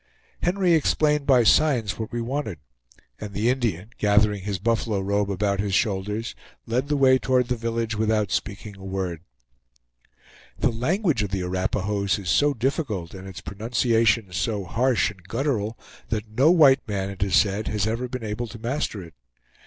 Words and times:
Henry 0.41 0.73
explained 0.73 1.27
by 1.27 1.43
signs 1.43 1.99
what 1.99 2.11
we 2.11 2.21
wanted, 2.21 2.57
and 3.19 3.33
the 3.35 3.51
Indian, 3.51 3.91
gathering 3.99 4.41
his 4.41 4.57
buffalo 4.57 4.99
robe 4.99 5.29
about 5.29 5.59
his 5.59 5.75
shoulders, 5.75 6.33
led 6.65 6.87
the 6.87 6.97
way 6.97 7.19
toward 7.19 7.49
the 7.49 7.55
village 7.55 7.93
without 7.95 8.31
speaking 8.31 8.75
a 8.77 8.83
word. 8.83 9.21
The 10.57 10.71
language 10.71 11.21
of 11.21 11.29
the 11.29 11.43
Arapahoes 11.43 12.17
is 12.17 12.29
so 12.29 12.55
difficult, 12.55 13.13
and 13.13 13.27
its 13.27 13.41
pronunciations 13.41 14.35
so 14.37 14.63
harsh 14.63 15.11
and 15.11 15.21
guttural, 15.27 15.77
that 16.09 16.29
no 16.35 16.49
white 16.49 16.87
man, 16.87 17.11
it 17.11 17.21
is 17.21 17.35
said, 17.35 17.67
has 17.67 17.85
ever 17.85 18.07
been 18.07 18.23
able 18.23 18.47
to 18.47 18.57
master 18.57 19.03
it. 19.03 19.13